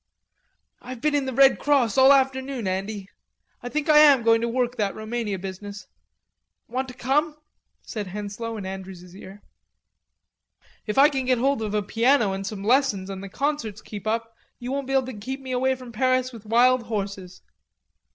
"I've 0.81 0.99
been 0.99 1.13
in 1.13 1.25
the 1.27 1.31
Red 1.33 1.59
Cross 1.59 1.95
all 1.95 2.11
afternoon, 2.11 2.65
Andy.... 2.67 3.07
I 3.61 3.69
think 3.69 3.87
I 3.87 3.99
am 3.99 4.23
going 4.23 4.41
to 4.41 4.47
work 4.47 4.75
that 4.77 4.95
Roumania 4.95 5.37
business.... 5.37 5.85
Want 6.67 6.87
to 6.87 6.95
come?" 6.95 7.37
said 7.83 8.07
Henslowe 8.07 8.57
in 8.57 8.65
Andrews' 8.65 9.15
ear. 9.15 9.43
"If 10.87 10.97
I 10.97 11.07
can 11.09 11.25
get 11.25 11.37
hold 11.37 11.61
of 11.61 11.75
a 11.75 11.83
piano 11.83 12.33
and 12.33 12.47
some 12.47 12.63
lessons 12.63 13.11
and 13.11 13.23
the 13.23 13.29
concerts 13.29 13.83
keep 13.83 14.07
up 14.07 14.33
you 14.57 14.71
won't 14.71 14.87
be 14.87 14.93
able 14.93 15.05
to 15.05 15.13
get 15.13 15.39
me 15.39 15.51
away 15.51 15.75
from 15.75 15.91
Paris 15.91 16.33
with 16.33 16.47
wild 16.47 16.81
horses. 16.85 17.43